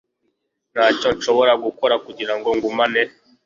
ntacyo 0.73 1.07
nshobora 1.17 1.53
gukora 1.65 1.95
kugirango 2.05 2.49
ngumane 2.57 3.01